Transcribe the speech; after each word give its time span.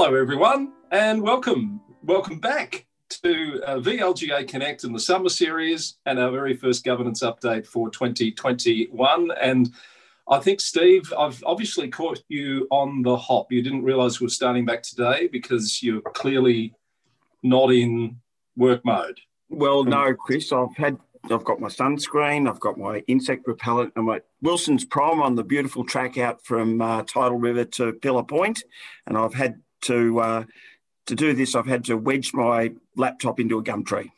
Hello, 0.00 0.14
everyone, 0.14 0.74
and 0.92 1.20
welcome. 1.20 1.80
Welcome 2.04 2.38
back 2.38 2.86
to 3.08 3.60
uh, 3.66 3.78
VLGA 3.78 4.46
Connect 4.46 4.84
in 4.84 4.92
the 4.92 5.00
summer 5.00 5.28
series 5.28 5.96
and 6.06 6.20
our 6.20 6.30
very 6.30 6.54
first 6.54 6.84
governance 6.84 7.20
update 7.24 7.66
for 7.66 7.90
2021. 7.90 9.32
And 9.42 9.74
I 10.28 10.38
think, 10.38 10.60
Steve, 10.60 11.12
I've 11.18 11.42
obviously 11.44 11.88
caught 11.88 12.22
you 12.28 12.68
on 12.70 13.02
the 13.02 13.16
hop. 13.16 13.50
You 13.50 13.60
didn't 13.60 13.82
realize 13.82 14.20
we 14.20 14.28
are 14.28 14.30
starting 14.30 14.64
back 14.64 14.84
today 14.84 15.26
because 15.32 15.82
you're 15.82 16.00
clearly 16.00 16.76
not 17.42 17.72
in 17.72 18.20
work 18.56 18.84
mode. 18.84 19.18
Well, 19.48 19.82
no, 19.82 20.14
Chris, 20.14 20.52
I've 20.52 20.76
had 20.76 20.96
I've 21.28 21.44
got 21.44 21.58
my 21.58 21.68
sunscreen, 21.68 22.48
I've 22.48 22.60
got 22.60 22.78
my 22.78 22.98
insect 23.08 23.48
repellent, 23.48 23.94
and 23.96 24.06
my 24.06 24.20
Wilson's 24.42 24.84
Prom 24.84 25.20
on 25.20 25.34
the 25.34 25.42
beautiful 25.42 25.84
track 25.84 26.16
out 26.18 26.44
from 26.44 26.80
uh, 26.80 27.02
Tidal 27.02 27.38
River 27.38 27.64
to 27.64 27.94
Pillar 27.94 28.22
Point, 28.22 28.62
and 29.04 29.18
I've 29.18 29.34
had 29.34 29.60
to 29.82 30.20
uh, 30.20 30.44
to 31.06 31.14
do 31.14 31.34
this. 31.34 31.54
I've 31.54 31.66
had 31.66 31.84
to 31.86 31.96
wedge 31.96 32.32
my 32.34 32.72
laptop 32.96 33.40
into 33.40 33.58
a 33.58 33.62
gum 33.62 33.84
tree. 33.84 34.12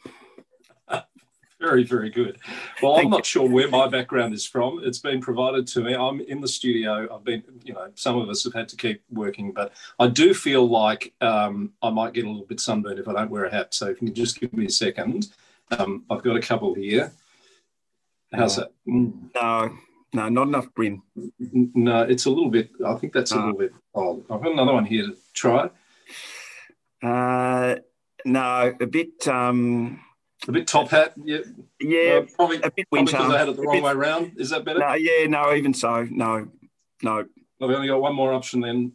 Very, 1.60 1.84
very 1.84 2.08
good. 2.08 2.38
Well, 2.82 2.94
Thank 2.94 3.04
I'm 3.04 3.10
not 3.10 3.18
you. 3.18 3.24
sure 3.24 3.48
where 3.48 3.68
my 3.68 3.86
background 3.86 4.32
is 4.32 4.46
from. 4.46 4.80
It's 4.82 4.98
been 4.98 5.20
provided 5.20 5.66
to 5.68 5.82
me. 5.82 5.94
I'm 5.94 6.22
in 6.22 6.40
the 6.40 6.48
studio. 6.48 7.06
I've 7.14 7.22
been, 7.22 7.42
you 7.64 7.74
know, 7.74 7.90
some 7.96 8.16
of 8.16 8.30
us 8.30 8.42
have 8.44 8.54
had 8.54 8.66
to 8.70 8.76
keep 8.76 9.02
working, 9.10 9.52
but 9.52 9.74
I 9.98 10.06
do 10.06 10.32
feel 10.32 10.66
like 10.66 11.12
um, 11.20 11.74
I 11.82 11.90
might 11.90 12.14
get 12.14 12.24
a 12.24 12.30
little 12.30 12.46
bit 12.46 12.60
sunburned 12.60 12.98
if 12.98 13.08
I 13.08 13.12
don't 13.12 13.30
wear 13.30 13.44
a 13.44 13.50
hat. 13.50 13.74
So 13.74 13.88
if 13.88 14.00
you 14.00 14.08
can 14.08 14.14
just 14.14 14.40
give 14.40 14.54
me 14.54 14.64
a 14.64 14.70
second, 14.70 15.28
um, 15.72 16.04
I've 16.08 16.22
got 16.22 16.34
a 16.34 16.40
couple 16.40 16.72
here. 16.72 17.12
How's 18.32 18.56
that? 18.56 18.72
Mm. 18.88 19.28
No, 19.34 19.76
no, 20.12 20.28
not 20.28 20.48
enough 20.48 20.72
brim. 20.74 21.02
No, 21.38 22.02
it's 22.02 22.26
a 22.26 22.30
little 22.30 22.50
bit. 22.50 22.70
I 22.86 22.94
think 22.94 23.12
that's 23.12 23.32
a 23.32 23.36
little 23.36 23.54
bit 23.58 23.72
old. 23.94 24.24
I've 24.30 24.42
got 24.42 24.52
another 24.52 24.72
one 24.72 24.84
here 24.84 25.06
to 25.06 25.16
try. 25.34 25.70
Uh, 27.02 27.76
no, 28.24 28.74
a 28.80 28.86
bit. 28.86 29.26
Um, 29.28 30.00
a 30.48 30.52
bit 30.52 30.66
top 30.66 30.88
hat. 30.90 31.14
Yeah. 31.16 31.38
Yeah. 31.80 32.20
Uh, 32.22 32.26
probably 32.34 32.60
a 32.62 32.70
bit 32.70 32.86
winter. 32.90 33.12
because 33.12 33.32
I 33.32 33.38
had 33.38 33.48
it 33.48 33.56
the 33.56 33.62
wrong 33.62 33.76
bit, 33.76 33.82
way 33.82 33.92
around. 33.92 34.32
Is 34.36 34.50
that 34.50 34.64
better? 34.64 34.78
No. 34.78 34.94
Yeah. 34.94 35.26
No. 35.26 35.54
Even 35.54 35.74
so. 35.74 36.06
No. 36.10 36.48
No. 37.02 37.26
I've 37.62 37.70
only 37.70 37.88
got 37.88 38.00
one 38.00 38.14
more 38.14 38.32
option 38.32 38.60
then. 38.60 38.92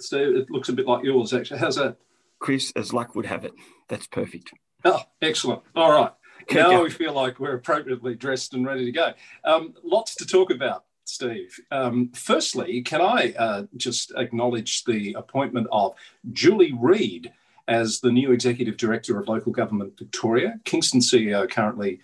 Steve, 0.00 0.36
it 0.36 0.50
looks 0.50 0.68
a 0.68 0.72
bit 0.72 0.86
like 0.86 1.04
yours 1.04 1.32
actually. 1.32 1.58
How's 1.60 1.76
that? 1.76 1.96
Chris, 2.38 2.72
as 2.76 2.92
luck 2.92 3.14
would 3.14 3.26
have 3.26 3.44
it, 3.44 3.52
that's 3.88 4.06
perfect. 4.06 4.52
Oh, 4.84 5.02
excellent. 5.20 5.62
All 5.74 5.90
right. 5.90 6.12
now 6.52 6.82
we 6.82 6.90
feel 6.90 7.12
like 7.12 7.38
we're 7.38 7.56
appropriately 7.56 8.14
dressed 8.14 8.54
and 8.54 8.66
ready 8.66 8.84
to 8.84 8.92
go. 8.92 9.12
Um, 9.44 9.74
lots 9.82 10.14
to 10.16 10.26
talk 10.26 10.50
about, 10.50 10.84
Steve. 11.04 11.58
Um, 11.70 12.10
firstly, 12.14 12.82
can 12.82 13.00
I 13.00 13.34
uh, 13.38 13.62
just 13.76 14.12
acknowledge 14.16 14.84
the 14.84 15.14
appointment 15.14 15.66
of 15.72 15.94
Julie 16.32 16.76
Reid 16.78 17.32
as 17.66 18.00
the 18.00 18.10
new 18.10 18.32
Executive 18.32 18.76
Director 18.76 19.20
of 19.20 19.28
Local 19.28 19.52
Government 19.52 19.98
Victoria, 19.98 20.58
Kingston 20.64 21.00
CEO 21.00 21.48
currently, 21.48 22.00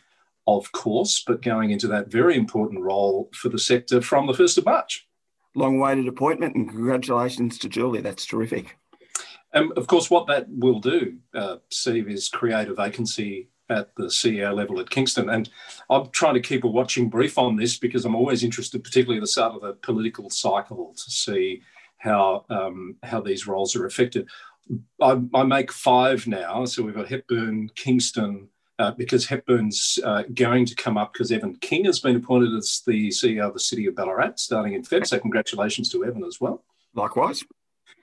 of 0.47 0.71
course, 0.73 1.25
but 1.27 1.41
going 1.41 1.71
into 1.71 1.89
that 1.89 2.09
very 2.09 2.37
important 2.37 2.83
role 2.83 3.31
for 3.33 3.49
the 3.49 3.59
sector 3.59 4.03
from 4.03 4.27
the 4.27 4.35
1st 4.35 4.59
of 4.59 4.67
March. 4.67 5.09
Long 5.55 5.79
awaited 5.79 6.07
appointment, 6.07 6.55
and 6.55 6.69
congratulations 6.69 7.59
to 7.59 7.69
Julie. 7.69 8.03
That's 8.03 8.27
terrific. 8.27 8.77
And 9.55 9.73
of 9.73 9.87
course, 9.87 10.11
what 10.11 10.27
that 10.27 10.47
will 10.51 10.81
do, 10.81 11.17
uh, 11.33 11.57
Steve, 11.71 12.09
is 12.09 12.29
create 12.29 12.69
a 12.69 12.75
vacancy 12.75 13.49
at 13.71 13.95
the 13.97 14.05
CEO 14.05 14.55
level 14.55 14.81
at 14.81 14.91
Kingston. 14.91 15.31
And 15.31 15.49
I'm 15.91 16.11
trying 16.11 16.35
to 16.35 16.41
keep 16.41 16.65
a 16.65 16.69
watching 16.69 17.09
brief 17.09 17.39
on 17.39 17.57
this 17.57 17.79
because 17.79 18.05
I'm 18.05 18.15
always 18.15 18.45
interested, 18.45 18.85
particularly 18.85 19.19
at 19.19 19.23
the 19.23 19.29
start 19.29 19.55
of 19.55 19.63
the 19.63 19.75
political 19.75 20.31
cycle, 20.31 20.95
to 20.95 21.11
see 21.11 21.63
how 21.99 22.45
um, 22.51 22.97
how 23.03 23.21
these 23.21 23.47
roles 23.47 23.75
are 23.77 23.87
affected. 23.87 24.29
I, 25.01 25.21
I, 25.35 25.43
make 25.43 25.71
five 25.71 26.27
now, 26.27 26.65
so 26.65 26.83
we've 26.83 26.95
got 26.95 27.09
Hepburn, 27.09 27.69
Kingston, 27.75 28.49
uh, 28.79 28.93
because 28.93 29.27
Hepburn's 29.27 29.99
uh, 30.03 30.23
going 30.33 30.65
to 30.67 30.75
come 30.75 30.97
up 30.97 31.13
because 31.13 31.31
Evan 31.31 31.57
King 31.57 31.85
has 31.85 32.01
been 32.01 32.17
appointed 32.17 32.55
as 32.55 32.83
the 32.87 33.09
CEO 33.09 33.47
of 33.47 33.55
the 33.55 33.61
City 33.61 33.87
of 33.87 33.95
Ballarat 33.95 34.33
starting 34.37 34.73
in 34.73 34.83
Feb. 34.83 35.07
So 35.07 35.19
congratulations 35.19 35.91
to 35.91 36.05
Evan 36.05 36.25
as 36.25 36.41
well. 36.41 36.65
Likewise 36.95 37.45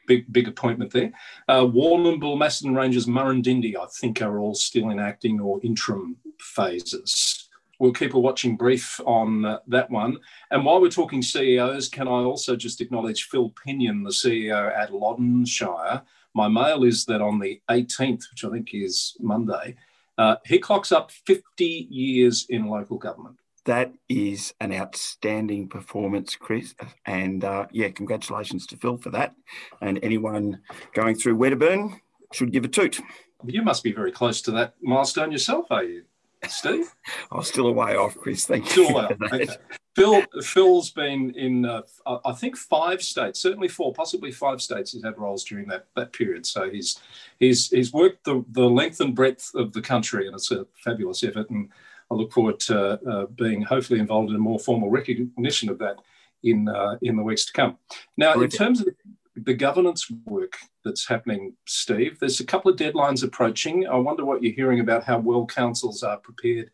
big 0.08 0.32
big 0.32 0.48
appointment 0.48 0.92
there. 0.92 1.12
Uh, 1.48 1.62
Warrnambool, 1.62 2.38
Macedon 2.38 2.76
Ranges, 2.76 3.06
Murrindindi, 3.06 3.76
I 3.76 3.86
think 4.00 4.22
are 4.22 4.40
all 4.40 4.56
still 4.56 4.90
in 4.90 5.00
acting 5.00 5.40
or 5.40 5.60
interim 5.64 6.18
phases. 6.40 7.50
We'll 7.80 7.94
keep 7.94 8.14
a 8.14 8.20
watching 8.20 8.58
brief 8.58 9.00
on 9.06 9.44
uh, 9.44 9.60
that 9.68 9.90
one. 9.90 10.18
And 10.52 10.64
while 10.64 10.80
we're 10.80 10.90
talking 10.90 11.24
CEOs, 11.24 11.90
can 11.90 12.08
I 12.08 12.22
also 12.22 12.56
just 12.56 12.80
acknowledge 12.80 13.24
Phil 13.24 13.50
Pinyon, 13.64 14.04
the 14.04 14.12
CEO 14.12 14.72
at 14.78 14.94
Loddon 14.94 15.46
Shire? 15.46 16.04
My 16.36 16.48
mail 16.48 16.84
is 16.84 17.06
that 17.06 17.22
on 17.22 17.40
the 17.40 17.60
18th, 17.72 18.24
which 18.30 18.46
I 18.46 18.50
think 18.52 18.70
is 18.74 19.18
Monday, 19.20 19.76
uh, 20.20 20.36
he 20.46 20.60
clocks 20.60 20.92
up 20.92 21.12
50 21.12 21.66
years 21.90 22.46
in 22.50 22.68
local 22.68 22.98
government 22.98 23.38
that 23.66 23.94
is 24.10 24.54
an 24.60 24.74
outstanding 24.74 25.68
performance, 25.68 26.36
Chris. 26.36 26.74
And 27.06 27.44
uh, 27.44 27.68
yeah, 27.72 27.90
congratulations 27.90 28.66
to 28.68 28.78
Phil 28.78 28.98
for 28.98 29.10
that. 29.12 29.36
And 29.82 30.00
anyone 30.04 30.62
going 30.94 31.16
through 31.16 31.36
Wedderburn 31.36 32.02
should 32.34 32.52
give 32.52 32.66
a 32.66 32.68
toot. 32.68 33.00
You 33.46 33.62
must 33.62 33.84
be 33.84 33.92
very 33.92 34.12
close 34.12 34.42
to 34.44 34.52
that 34.52 34.76
milestone 34.82 35.32
yourself, 35.32 35.66
are 35.72 35.84
you, 35.84 36.04
Steve? 36.48 36.94
I'm 37.32 37.44
still 37.44 37.68
a 37.68 37.72
way 37.72 37.96
off, 37.96 38.18
Chris. 38.18 38.46
Thank 38.46 38.68
still 38.68 38.84
you. 38.84 38.90
Still 38.90 39.26
okay. 39.34 39.48
Phil, 39.96 40.22
Phil's 40.42 40.92
been 40.92 41.34
in, 41.36 41.66
uh, 41.66 41.82
I 42.24 42.32
think, 42.32 42.56
five 42.56 43.02
states, 43.02 43.42
certainly 43.42 43.68
four, 43.68 43.94
possibly 43.94 44.32
five 44.32 44.62
states. 44.62 44.94
He's 44.94 45.04
had 45.04 45.18
roles 45.18 45.44
during 45.44 45.68
that, 45.68 45.88
that 45.98 46.14
period. 46.14 46.46
So 46.46 46.70
he's 46.70 47.00
he's 47.40 47.70
he's 47.70 47.92
worked 47.92 48.24
the, 48.24 48.46
the 48.52 48.70
length 48.70 49.02
and 49.02 49.14
breadth 49.14 49.54
of 49.54 49.74
the 49.74 49.82
country, 49.82 50.28
and 50.28 50.36
it's 50.36 50.52
a 50.52 50.66
fabulous 50.76 51.24
effort. 51.24 51.50
And 51.50 51.70
I 52.12 52.14
look 52.14 52.34
forward 52.34 52.60
to 52.62 53.00
uh, 53.10 53.26
being 53.28 53.62
hopefully 53.62 54.00
involved 54.00 54.30
in 54.30 54.36
a 54.36 54.40
more 54.40 54.60
formal 54.60 54.90
recognition 54.90 55.70
of 55.70 55.80
that 55.80 55.98
in 56.44 56.68
uh, 56.68 56.98
in 57.02 57.16
the 57.16 57.24
weeks 57.24 57.46
to 57.46 57.54
come. 57.54 57.78
Now, 58.18 58.34
in 58.34 58.50
terms 58.50 58.82
of 58.82 58.90
the 59.36 59.54
governance 59.54 60.12
work 60.26 60.58
that's 60.84 61.08
happening, 61.08 61.54
Steve, 61.66 62.20
there's 62.20 62.42
a 62.42 62.46
couple 62.46 62.70
of 62.70 62.78
deadlines 62.78 63.24
approaching. 63.24 63.88
I 63.88 63.96
wonder 63.96 64.26
what 64.26 64.44
you're 64.44 64.54
hearing 64.54 64.82
about 64.82 65.06
how 65.06 65.20
well 65.20 65.46
councils 65.46 66.04
are 66.04 66.18
prepared 66.18 66.70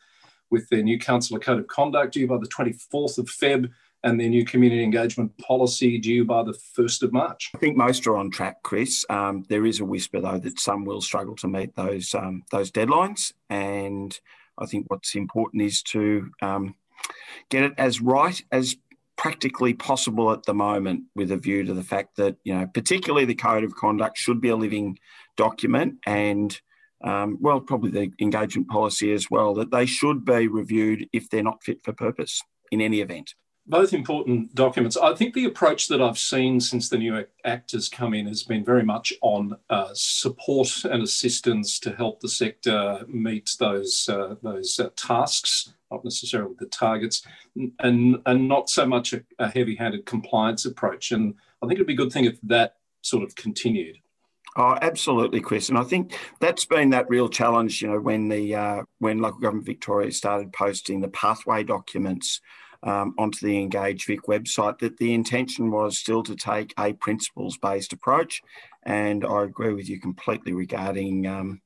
with 0.50 0.68
their 0.70 0.82
new 0.82 0.98
councillor 0.98 1.40
code 1.40 1.60
of 1.60 1.68
conduct 1.68 2.14
due 2.14 2.26
by 2.26 2.38
the 2.38 2.48
24th 2.48 3.18
of 3.18 3.26
Feb 3.26 3.70
and 4.04 4.20
their 4.20 4.30
new 4.30 4.46
community 4.46 4.84
engagement 4.84 5.38
policy 5.38 5.98
due 5.98 6.24
by 6.24 6.44
the 6.44 6.54
1st 6.78 7.04
of 7.04 7.14
March. 7.14 7.52
I 7.54 7.58
think 7.58 7.76
most 7.76 8.08
are 8.08 8.16
on 8.16 8.32
track, 8.32 8.64
Chris. 8.64 9.06
Um, 9.10 9.44
there 9.50 9.66
is 9.66 9.80
a 9.80 9.86
whisper, 9.86 10.22
though, 10.22 10.38
that 10.38 10.60
some 10.60 10.86
will 10.86 11.02
struggle 11.02 11.36
to 11.38 11.48
meet 11.48 11.76
those 11.76 12.16
um, 12.16 12.44
those 12.52 12.72
deadlines, 12.72 13.34
and 13.50 14.18
I 14.58 14.66
think 14.66 14.86
what's 14.90 15.16
important 15.16 15.64
is 15.64 15.82
to 15.84 16.30
um, 16.42 16.76
get 17.50 17.64
it 17.64 17.74
as 17.78 18.02
right 18.02 18.42
as 18.52 18.76
practically 19.18 19.74
possible 19.74 20.32
at 20.32 20.44
the 20.44 20.54
moment 20.54 21.04
with 21.16 21.32
a 21.32 21.38
view 21.38 21.64
to 21.64 21.74
the 21.74 21.84
fact 21.84 22.18
that, 22.18 22.36
you 22.44 22.54
know, 22.54 22.68
particularly 22.74 23.26
the 23.26 23.36
code 23.36 23.64
of 23.64 23.76
conduct 23.76 24.18
should 24.18 24.40
be 24.40 24.50
a 24.50 24.56
living 24.56 24.98
document 25.36 25.96
and, 26.06 26.60
um, 27.04 27.38
well, 27.42 27.60
probably 27.60 27.92
the 27.92 28.12
engagement 28.20 28.68
policy 28.68 29.12
as 29.14 29.30
well, 29.30 29.54
that 29.56 29.72
they 29.72 29.86
should 29.86 30.24
be 30.24 30.48
reviewed 30.48 31.08
if 31.14 31.30
they're 31.30 31.44
not 31.44 31.64
fit 31.64 31.84
for 31.84 31.94
purpose 31.94 32.42
in 32.72 32.82
any 32.82 33.02
event 33.02 33.34
both 33.68 33.94
important 33.94 34.56
documents. 34.56 34.96
I 34.96 35.14
think 35.14 35.34
the 35.34 35.46
approach 35.46 35.88
that 35.90 36.02
I've 36.02 36.18
seen 36.18 36.60
since 36.60 36.90
the 36.90 36.98
new 36.98 37.26
Act 37.44 37.72
has 37.72 37.90
come 37.90 38.14
in 38.14 38.28
has 38.28 38.44
been 38.44 38.64
very 38.64 38.84
much 38.84 39.14
on 39.22 39.58
uh, 39.70 39.90
support 39.94 40.86
and 40.86 41.04
assistance 41.04 41.80
to 41.80 41.94
help 41.94 42.20
the 42.20 42.30
sector 42.30 43.06
meet 43.08 43.56
those 43.60 44.08
uh, 44.10 44.36
those 44.42 44.80
uh, 44.80 44.90
tasks, 44.96 45.74
not 45.92 46.04
necessarily 46.04 46.56
the 46.60 46.68
targets, 46.68 47.24
and 47.80 48.22
and 48.26 48.48
not 48.48 48.70
so 48.70 48.86
much 48.86 49.14
a, 49.14 49.24
a 49.40 49.50
heavy-handed 49.50 50.06
compliance 50.06 50.66
approach. 50.66 51.12
And 51.12 51.36
I 51.62 51.68
think 51.68 51.78
it'd 51.78 51.88
be 51.88 51.94
a 51.94 51.98
good 51.98 52.14
thing 52.14 52.26
if 52.26 52.40
that 52.44 52.78
sort 53.02 53.24
of 53.24 53.36
continued. 53.36 53.98
Oh, 54.56 54.76
absolutely, 54.82 55.40
Chris. 55.40 55.70
And 55.70 55.78
I 55.78 55.84
think 55.84 56.18
that's 56.40 56.66
been 56.66 56.90
that 56.92 57.10
real 57.10 57.30
challenge. 57.30 57.82
You 57.82 57.90
know, 57.90 58.00
when 58.00 58.30
the 58.30 58.56
uh, 58.56 58.84
when 59.00 59.20
local 59.20 59.42
government 59.42 59.66
Victoria 59.66 60.12
started 60.12 60.54
posting 60.54 61.02
the 61.02 61.10
pathway 61.10 61.64
documents 61.64 62.42
um, 62.84 63.14
onto 63.18 63.46
the 63.46 63.58
Engage 63.58 64.06
Vic 64.06 64.24
website 64.28 64.80
that 64.80 64.98
the 64.98 65.14
intention 65.14 65.72
was 65.72 65.98
still 65.98 66.24
to 66.24 66.36
take 66.36 66.74
a 66.80 66.94
principles 66.94 67.58
based 67.58 67.94
approach. 67.94 68.42
And 68.84 69.26
I 69.26 69.44
agree 69.44 69.74
with 69.74 69.90
you 69.90 70.00
completely 70.00 70.54
regarding, 70.54 71.28
um, 71.28 71.62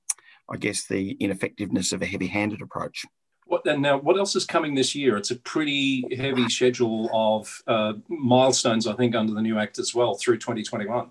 I 0.50 0.58
guess, 0.58 0.88
the 0.88 1.12
ineffectiveness 1.20 1.94
of 1.94 2.02
a 2.02 2.06
heavy 2.06 2.28
handed 2.28 2.62
approach. 2.62 3.06
What, 3.46 3.66
and 3.66 3.82
now, 3.82 3.98
what 3.98 4.18
else 4.18 4.36
is 4.36 4.46
coming 4.46 4.76
this 4.76 4.96
year? 4.96 5.18
It's 5.18 5.32
a 5.32 5.36
pretty 5.36 6.06
heavy 6.16 6.48
schedule 6.48 7.10
of 7.14 7.62
uh, 7.68 7.94
milestones, 8.08 8.88
I 8.88 8.94
think, 8.94 9.14
under 9.14 9.34
the 9.34 9.42
new 9.42 9.60
Act 9.60 9.78
as 9.78 9.94
well 9.94 10.16
through 10.16 10.38
2021. 10.38 11.10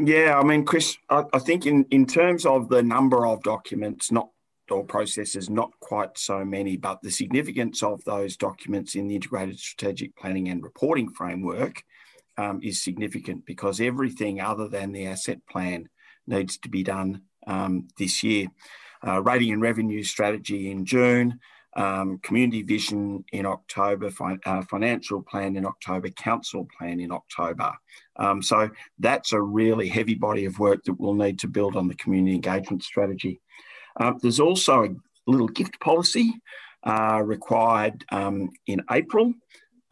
Yeah, 0.00 0.38
I 0.38 0.44
mean, 0.44 0.64
Chris, 0.64 0.98
I, 1.08 1.24
I 1.32 1.38
think 1.38 1.64
in, 1.64 1.86
in 1.90 2.04
terms 2.04 2.44
of 2.44 2.68
the 2.68 2.82
number 2.82 3.26
of 3.26 3.42
documents, 3.42 4.10
not 4.10 4.30
or 4.70 4.84
processes, 4.84 5.48
not 5.48 5.70
quite 5.80 6.18
so 6.18 6.44
many, 6.44 6.76
but 6.76 7.00
the 7.02 7.10
significance 7.10 7.82
of 7.82 8.02
those 8.04 8.36
documents 8.36 8.94
in 8.94 9.08
the 9.08 9.14
integrated 9.14 9.58
strategic 9.58 10.16
planning 10.16 10.48
and 10.48 10.62
reporting 10.62 11.10
framework 11.10 11.82
um, 12.38 12.60
is 12.62 12.82
significant 12.82 13.46
because 13.46 13.80
everything 13.80 14.40
other 14.40 14.68
than 14.68 14.92
the 14.92 15.06
asset 15.06 15.38
plan 15.48 15.88
needs 16.26 16.58
to 16.58 16.68
be 16.68 16.82
done 16.82 17.22
um, 17.46 17.88
this 17.98 18.22
year. 18.22 18.48
Uh, 19.06 19.22
rating 19.22 19.52
and 19.52 19.62
revenue 19.62 20.02
strategy 20.02 20.70
in 20.70 20.84
June, 20.84 21.38
um, 21.76 22.18
community 22.22 22.62
vision 22.62 23.22
in 23.32 23.44
October, 23.44 24.10
fi- 24.10 24.38
uh, 24.46 24.62
financial 24.62 25.22
plan 25.22 25.56
in 25.56 25.66
October, 25.66 26.08
council 26.08 26.66
plan 26.76 26.98
in 27.00 27.12
October. 27.12 27.72
Um, 28.16 28.42
so 28.42 28.70
that's 28.98 29.32
a 29.32 29.40
really 29.40 29.88
heavy 29.88 30.14
body 30.14 30.46
of 30.46 30.58
work 30.58 30.82
that 30.84 30.98
we'll 30.98 31.14
need 31.14 31.38
to 31.40 31.48
build 31.48 31.76
on 31.76 31.86
the 31.86 31.94
community 31.96 32.34
engagement 32.34 32.82
strategy. 32.82 33.40
Um, 33.98 34.18
there's 34.22 34.40
also 34.40 34.84
a 34.84 35.30
little 35.30 35.48
gift 35.48 35.80
policy 35.80 36.34
uh, 36.84 37.22
required 37.24 38.04
um, 38.10 38.50
in 38.66 38.82
April. 38.90 39.32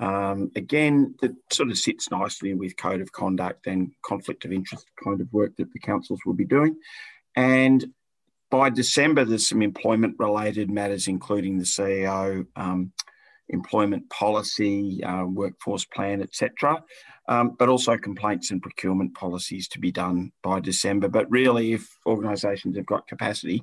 Um, 0.01 0.51
again, 0.57 1.15
that 1.21 1.33
sort 1.53 1.71
of 1.71 1.79
sits 1.79 2.11
nicely 2.11 2.55
with 2.55 2.77
code 2.77 3.01
of 3.01 3.13
conduct 3.13 3.67
and 3.67 3.93
conflict 4.05 4.45
of 4.45 4.53
interest 4.53 4.87
kind 5.03 5.21
of 5.21 5.33
work 5.33 5.57
that 5.57 5.73
the 5.73 5.79
councils 5.79 6.21
will 6.27 6.35
be 6.35 6.45
doing. 6.45 6.77
And 7.37 7.85
by 8.51 8.71
December, 8.71 9.25
there's 9.25 9.49
some 9.49 9.63
employment 9.63 10.17
related 10.19 10.71
matters, 10.71 11.09
including 11.09 11.59
the 11.59 11.65
CEO, 11.65 12.47
um, 12.57 12.93
employment 13.49 14.09
policy, 14.11 15.03
uh, 15.05 15.25
workforce 15.25 15.85
plan, 15.85 16.23
etc. 16.23 16.83
Um, 17.29 17.57
but 17.59 17.69
also 17.69 17.97
complaints 17.97 18.51
and 18.51 18.63
procurement 18.63 19.15
policies 19.15 19.69
to 19.69 19.79
be 19.79 19.93
done 19.93 20.33
by 20.43 20.61
December. 20.61 21.09
But 21.09 21.31
really, 21.31 21.73
if 21.73 21.89
organisations 22.07 22.77
have 22.77 22.87
got 22.87 23.09
capacity, 23.09 23.63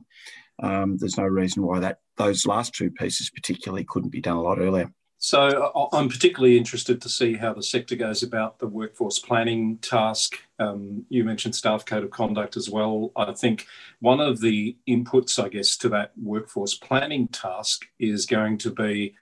um, 0.62 0.98
there's 0.98 1.18
no 1.18 1.26
reason 1.26 1.64
why 1.64 1.80
that 1.80 2.00
those 2.18 2.46
last 2.46 2.74
two 2.74 2.92
pieces 2.92 3.30
particularly 3.30 3.84
couldn't 3.84 4.10
be 4.10 4.22
done 4.22 4.38
a 4.38 4.42
lot 4.42 4.60
earlier. 4.60 4.92
So 5.24 5.90
I'm 5.94 6.10
particularly 6.10 6.58
interested 6.58 7.00
to 7.00 7.08
see 7.08 7.36
how 7.36 7.54
the 7.54 7.62
sector 7.62 7.96
goes 7.96 8.24
about 8.24 8.58
the 8.58 8.66
workforce 8.66 9.20
planning 9.20 9.78
task. 9.78 10.40
Um, 10.58 11.06
you 11.10 11.24
mentioned 11.24 11.54
staff 11.54 11.86
code 11.86 12.04
of 12.04 12.10
conduct 12.10 12.58
as 12.58 12.72
well. 12.72 13.12
I 13.16 13.32
think 13.34 13.68
one 14.00 14.20
of 14.20 14.42
the 14.42 14.76
inputs, 14.90 15.38
I 15.38 15.50
guess, 15.50 15.78
to 15.78 15.90
that 15.90 16.14
workforce 16.20 16.74
planning 16.74 17.28
task 17.28 17.86
is 18.00 18.26
going 18.26 18.58
to 18.60 18.72
be 18.72 19.14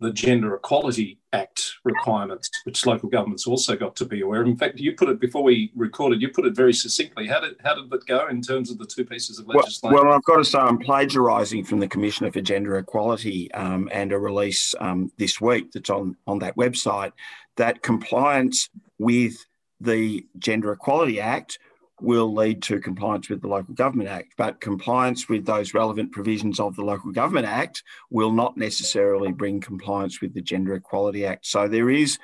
the 0.00 0.12
Gender 0.12 0.54
Equality 0.54 1.18
Act 1.32 1.74
requirements, 1.84 2.48
which 2.64 2.86
local 2.86 3.08
governments 3.08 3.46
also 3.46 3.76
got 3.76 3.96
to 3.96 4.06
be 4.06 4.22
aware 4.22 4.40
of. 4.40 4.46
In 4.46 4.56
fact, 4.56 4.78
you 4.78 4.94
put 4.94 5.08
it 5.08 5.20
before 5.20 5.42
we 5.42 5.72
recorded. 5.74 6.22
You 6.22 6.30
put 6.30 6.46
it 6.46 6.54
very 6.56 6.72
succinctly. 6.72 7.26
How 7.26 7.40
did 7.40 7.56
how 7.62 7.74
did 7.74 7.92
it 7.92 8.06
go 8.06 8.26
in 8.28 8.40
terms 8.40 8.70
of 8.70 8.78
the 8.78 8.86
two 8.86 9.04
pieces 9.04 9.38
of 9.38 9.46
legislation? 9.46 9.94
Well, 9.94 10.04
well 10.04 10.14
I've 10.14 10.24
got 10.24 10.36
to 10.36 10.44
say 10.44 10.58
I'm 10.58 10.78
plagiarising 10.78 11.66
from 11.66 11.80
the 11.80 11.88
Commissioner 11.88 12.32
for 12.32 12.40
Gender 12.40 12.78
Equality 12.78 13.52
um, 13.52 13.88
and 13.92 14.12
a 14.12 14.18
release 14.18 14.74
um, 14.80 15.12
this 15.18 15.40
week 15.40 15.72
that's 15.72 15.90
on 15.90 16.16
on 16.26 16.38
that 16.38 16.56
website 16.56 17.12
that 17.56 17.82
compliance 17.82 18.70
with 18.98 19.34
the 19.80 20.24
Gender 20.38 20.72
Equality 20.72 21.20
Act 21.20 21.58
will 22.00 22.32
lead 22.34 22.62
to 22.62 22.80
compliance 22.80 23.28
with 23.28 23.42
the 23.42 23.48
Local 23.48 23.74
Government 23.74 24.08
Act, 24.08 24.34
but 24.36 24.60
compliance 24.60 25.28
with 25.28 25.46
those 25.46 25.74
relevant 25.74 26.12
provisions 26.12 26.60
of 26.60 26.76
the 26.76 26.84
Local 26.84 27.12
Government 27.12 27.46
Act 27.46 27.82
will 28.10 28.32
not 28.32 28.56
necessarily 28.56 29.32
bring 29.32 29.60
compliance 29.60 30.20
with 30.20 30.34
the 30.34 30.42
Gender 30.42 30.74
Equality 30.74 31.26
Act. 31.26 31.46
So 31.46 31.68
there 31.68 31.90
is 31.90 32.18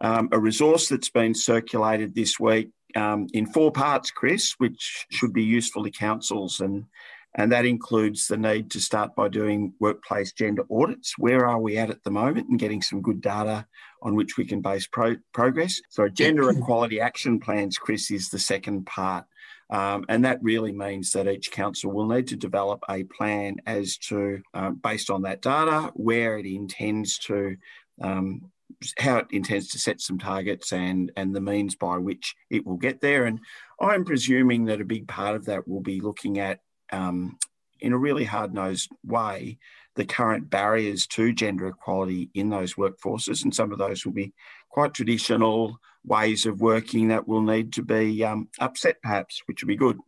um, 0.00 0.28
a 0.32 0.38
resource 0.38 0.88
that's 0.88 1.10
been 1.10 1.34
circulated 1.34 2.14
this 2.14 2.38
week 2.38 2.70
um, 2.96 3.26
in 3.32 3.46
four 3.46 3.70
parts, 3.70 4.10
Chris, 4.10 4.54
which 4.58 5.06
should 5.10 5.32
be 5.32 5.44
useful 5.44 5.84
to 5.84 5.90
councils 5.90 6.60
and 6.60 6.86
and 7.34 7.52
that 7.52 7.66
includes 7.66 8.26
the 8.26 8.36
need 8.36 8.70
to 8.72 8.80
start 8.80 9.14
by 9.14 9.28
doing 9.28 9.74
workplace 9.78 10.32
gender 10.32 10.64
audits. 10.70 11.16
Where 11.18 11.46
are 11.46 11.60
we 11.60 11.76
at 11.76 11.90
at 11.90 12.02
the 12.02 12.10
moment 12.10 12.48
and 12.48 12.58
getting 12.58 12.82
some 12.82 13.02
good 13.02 13.20
data 13.20 13.66
on 14.02 14.14
which 14.14 14.36
we 14.36 14.44
can 14.44 14.60
base 14.60 14.86
pro- 14.86 15.16
progress? 15.32 15.80
So, 15.88 16.08
gender 16.08 16.50
equality 16.50 17.00
action 17.00 17.40
plans, 17.40 17.78
Chris, 17.78 18.10
is 18.10 18.28
the 18.28 18.38
second 18.38 18.86
part. 18.86 19.24
Um, 19.70 20.06
and 20.08 20.24
that 20.24 20.42
really 20.42 20.72
means 20.72 21.10
that 21.10 21.28
each 21.28 21.50
council 21.50 21.92
will 21.92 22.06
need 22.06 22.28
to 22.28 22.36
develop 22.36 22.82
a 22.88 23.04
plan 23.04 23.56
as 23.66 23.98
to, 24.08 24.42
um, 24.54 24.80
based 24.82 25.10
on 25.10 25.22
that 25.22 25.42
data, 25.42 25.92
where 25.94 26.38
it 26.38 26.46
intends 26.46 27.18
to. 27.20 27.56
Um, 28.00 28.50
how 28.98 29.16
it 29.16 29.26
intends 29.30 29.68
to 29.68 29.78
set 29.78 30.00
some 30.00 30.18
targets 30.18 30.72
and 30.72 31.10
and 31.16 31.34
the 31.34 31.40
means 31.40 31.74
by 31.74 31.96
which 31.96 32.36
it 32.50 32.66
will 32.66 32.76
get 32.76 33.00
there 33.00 33.24
and 33.24 33.40
i'm 33.80 34.04
presuming 34.04 34.66
that 34.66 34.80
a 34.80 34.84
big 34.84 35.08
part 35.08 35.34
of 35.34 35.46
that 35.46 35.66
will 35.66 35.80
be 35.80 36.00
looking 36.00 36.38
at 36.38 36.60
um, 36.92 37.38
in 37.80 37.92
a 37.92 37.98
really 37.98 38.24
hard 38.24 38.52
nosed 38.52 38.90
way 39.04 39.58
the 39.98 40.04
current 40.04 40.48
barriers 40.48 41.08
to 41.08 41.32
gender 41.32 41.66
equality 41.66 42.30
in 42.32 42.48
those 42.48 42.74
workforces. 42.74 43.42
And 43.42 43.52
some 43.54 43.72
of 43.72 43.78
those 43.78 44.06
will 44.06 44.12
be 44.12 44.32
quite 44.70 44.94
traditional 44.94 45.80
ways 46.04 46.46
of 46.46 46.60
working 46.60 47.08
that 47.08 47.26
will 47.26 47.42
need 47.42 47.72
to 47.72 47.82
be 47.82 48.24
um, 48.24 48.48
upset, 48.60 49.02
perhaps, 49.02 49.42
which 49.46 49.60
will 49.62 49.68
be 49.68 49.76
good. 49.76 49.98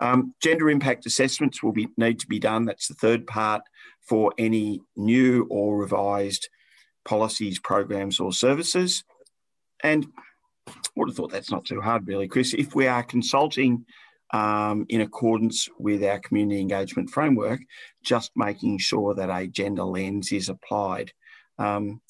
Um, 0.00 0.34
gender 0.42 0.70
impact 0.70 1.04
assessments 1.04 1.62
will 1.62 1.72
be, 1.72 1.88
need 1.98 2.20
to 2.20 2.26
be 2.26 2.38
done. 2.38 2.64
That's 2.64 2.88
the 2.88 2.94
third 2.94 3.26
part 3.26 3.62
for 4.00 4.32
any 4.38 4.80
new 4.96 5.46
or 5.50 5.76
revised 5.76 6.48
policies, 7.04 7.58
programs, 7.58 8.20
or 8.20 8.32
services. 8.32 9.04
And 9.82 10.06
I 10.66 10.72
would 10.96 11.10
have 11.10 11.16
thought 11.16 11.32
that's 11.32 11.50
not 11.50 11.66
too 11.66 11.82
hard, 11.82 12.08
really, 12.08 12.28
Chris. 12.28 12.54
If 12.54 12.74
we 12.74 12.86
are 12.86 13.02
consulting 13.02 13.84
um, 14.34 14.84
in 14.88 15.00
accordance 15.00 15.68
with 15.78 16.02
our 16.02 16.18
community 16.18 16.60
engagement 16.60 17.08
framework, 17.08 17.60
just 18.02 18.32
making 18.34 18.78
sure 18.78 19.14
that 19.14 19.30
a 19.30 19.46
gender 19.46 19.84
lens 19.84 20.32
is 20.32 20.48
applied. 20.48 21.12
Um, 21.56 22.00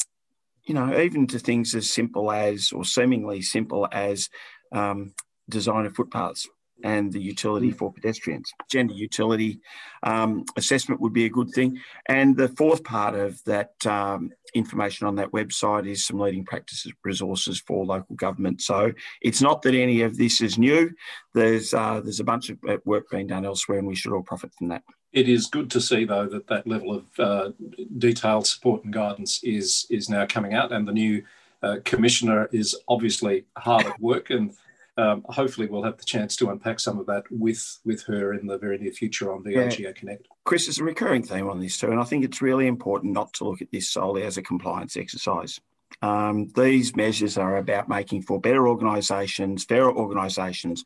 you 0.65 0.73
know, 0.73 0.99
even 0.99 1.27
to 1.27 1.39
things 1.39 1.75
as 1.75 1.91
simple 1.91 2.33
as, 2.33 2.73
or 2.73 2.83
seemingly 2.87 3.43
simple 3.43 3.87
as, 3.93 4.31
um, 4.73 5.13
design 5.51 5.85
of 5.85 5.95
footpaths 5.95 6.49
and 6.83 7.13
the 7.13 7.21
utility 7.21 7.71
for 7.71 7.93
pedestrians. 7.93 8.53
Gender 8.71 8.95
utility 8.95 9.61
um, 10.03 10.45
assessment 10.57 11.01
would 11.01 11.13
be 11.13 11.25
a 11.25 11.31
good 11.31 11.51
thing. 11.51 11.79
And 12.07 12.37
the 12.37 12.49
fourth 12.49 12.85
part 12.85 13.15
of 13.15 13.43
that 13.45 13.75
um, 13.87 14.31
information 14.55 15.07
on 15.07 15.17
that 15.17 15.33
website 15.33 15.89
is 15.89 16.07
some 16.07 16.19
leading 16.19 16.45
practices 16.45 16.93
resources 17.05 17.61
for 17.61 17.85
local 17.85 18.17
government. 18.17 18.61
So 18.63 18.93
it's 19.23 19.41
not 19.41 19.63
that 19.63 19.75
any 19.75 20.03
of 20.03 20.17
this 20.17 20.41
is 20.41 20.59
new. 20.59 20.91
There's 21.33 21.73
uh, 21.75 22.01
there's 22.01 22.21
a 22.21 22.25
bunch 22.25 22.51
of 22.51 22.59
uh, 22.69 22.79
work 22.85 23.11
being 23.11 23.29
done 23.29 23.45
elsewhere, 23.45 23.79
and 23.79 23.87
we 23.87 23.95
should 23.95 24.13
all 24.13 24.23
profit 24.23 24.53
from 24.55 24.69
that. 24.69 24.83
It 25.13 25.29
is 25.29 25.47
good 25.47 25.71
to 25.71 25.81
see, 25.81 26.05
though, 26.05 26.27
that 26.27 26.49
that 26.49 26.67
level 26.67 26.93
of 26.93 27.05
uh, 27.21 27.51
detailed 27.99 28.47
support 28.47 28.85
and 28.85 28.93
guidance 28.93 29.41
is 29.45 29.87
is 29.91 30.09
now 30.09 30.27
coming 30.27 30.55
out, 30.55 30.73
and 30.73 30.87
the 30.89 30.93
new 30.93 31.23
uh, 31.63 31.77
commissioner 31.85 32.49
is 32.53 32.77
obviously 32.89 33.47
hard 33.57 33.87
at 33.87 34.01
work 34.01 34.31
and 34.31 34.55
um, 34.97 35.25
hopefully 35.27 35.67
we'll 35.67 35.83
have 35.83 35.99
the 35.99 36.05
chance 36.05 36.37
to 36.37 36.51
unpack 36.51 36.79
some 36.79 36.99
of 36.99 37.07
that 37.07 37.25
with 37.31 37.81
with 37.85 38.03
her 38.05 38.35
in 38.35 38.47
the 38.47 38.59
very 38.59 38.79
near 38.79 38.93
future 38.93 39.33
on 39.33 39.43
VLGA 39.43 39.79
yeah. 39.79 39.93
Connect. 39.93 40.29
Chris, 40.45 40.69
is 40.69 40.79
a 40.79 40.85
recurring 40.85 41.23
theme 41.23 41.49
on 41.49 41.61
this 41.61 41.79
too, 41.79 41.91
and 41.91 42.01
I 42.01 42.05
think 42.05 42.25
it's 42.25 42.43
really 42.43 42.67
important 42.67 43.13
not 43.13 43.33
to 43.35 43.45
look 43.45 43.61
at 43.61 43.71
this 43.73 43.91
solely 43.91 44.23
as 44.23 44.37
a 44.37 44.43
compliance 44.43 44.97
exercise. 44.97 45.61
Um, 46.03 46.49
these 46.55 46.97
measures 46.97 47.39
are 47.39 47.57
about 47.57 47.89
making 47.89 48.23
for 48.23 48.41
better 48.41 48.69
organisations, 48.69 49.65
fairer 49.65 49.95
organisations, 49.95 50.85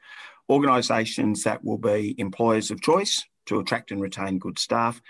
organisations 0.51 1.43
that 1.45 1.65
will 1.65 1.79
be 1.79 2.15
employers 2.19 2.71
of 2.71 2.81
choice 2.81 3.25
to 3.47 3.59
attract 3.59 3.91
and 3.91 4.01
retain 4.01 4.39
good 4.39 4.59
staff. 4.59 5.01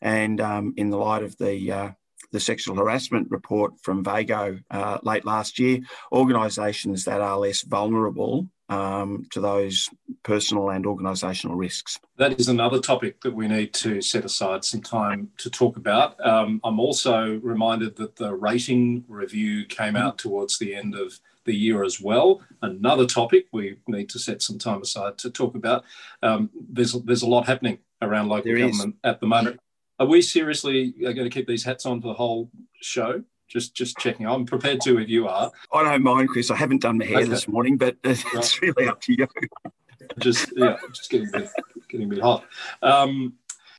And 0.00 0.40
um, 0.40 0.74
in 0.76 0.90
the 0.90 0.96
light 0.96 1.22
of 1.22 1.36
the 1.38 1.72
uh, 1.72 1.90
the 2.32 2.40
sexual 2.40 2.76
harassment 2.76 3.30
report 3.30 3.72
from 3.82 4.04
VAGO 4.04 4.60
uh, 4.70 4.98
late 5.02 5.24
last 5.24 5.58
year, 5.58 5.80
organisations 6.12 7.04
that 7.04 7.20
are 7.20 7.38
less 7.38 7.62
vulnerable 7.62 8.48
um, 8.68 9.26
to 9.30 9.40
those 9.40 9.88
personal 10.22 10.70
and 10.70 10.84
organisational 10.84 11.56
risks. 11.56 11.98
That 12.16 12.38
is 12.38 12.48
another 12.48 12.80
topic 12.80 13.20
that 13.22 13.34
we 13.34 13.48
need 13.48 13.72
to 13.74 14.02
set 14.02 14.24
aside 14.24 14.64
some 14.64 14.82
time 14.82 15.30
to 15.38 15.48
talk 15.50 15.76
about. 15.76 16.22
Um, 16.24 16.60
I'm 16.64 16.78
also 16.78 17.40
reminded 17.42 17.96
that 17.96 18.16
the 18.16 18.34
rating 18.34 19.04
review 19.08 19.64
came 19.66 19.96
out 19.96 20.18
towards 20.18 20.58
the 20.58 20.74
end 20.74 20.94
of 20.94 21.18
the 21.44 21.54
year 21.54 21.82
as 21.82 22.00
well. 22.00 22.42
Another 22.60 23.06
topic 23.06 23.46
we 23.52 23.78
need 23.86 24.10
to 24.10 24.18
set 24.18 24.42
some 24.42 24.58
time 24.58 24.82
aside 24.82 25.16
to 25.18 25.30
talk 25.30 25.54
about. 25.54 25.84
Um, 26.22 26.50
there's 26.70 26.92
there's 26.92 27.22
a 27.22 27.28
lot 27.28 27.46
happening 27.46 27.78
around 28.02 28.28
local 28.28 28.52
there 28.52 28.58
government 28.58 28.96
is. 29.02 29.10
at 29.10 29.20
the 29.20 29.26
moment. 29.26 29.60
Are 29.98 30.06
we 30.06 30.22
seriously 30.22 30.94
going 31.00 31.16
to 31.16 31.30
keep 31.30 31.46
these 31.46 31.64
hats 31.64 31.86
on 31.86 32.00
for 32.00 32.08
the 32.08 32.14
whole 32.14 32.50
show? 32.80 33.22
Just 33.48 33.74
just 33.74 33.96
checking. 33.98 34.26
I'm 34.26 34.44
prepared 34.44 34.80
to 34.82 34.98
if 34.98 35.08
you 35.08 35.26
are. 35.26 35.50
I 35.72 35.82
don't 35.82 36.02
mind, 36.02 36.28
Chris. 36.28 36.50
I 36.50 36.56
haven't 36.56 36.82
done 36.82 36.98
my 36.98 37.06
hair 37.06 37.20
okay. 37.20 37.28
this 37.28 37.48
morning, 37.48 37.78
but 37.78 37.96
it's 38.04 38.24
right. 38.34 38.60
really 38.60 38.88
up 38.88 39.00
to 39.02 39.14
you. 39.14 39.26
just 40.18 40.52
yeah, 40.54 40.76
just 40.92 41.10
getting 41.10 41.28
a 41.28 41.38
bit, 41.38 41.50
getting 41.88 42.06
a 42.06 42.10
bit 42.10 42.22
hot. 42.22 42.44
Um, 42.82 43.34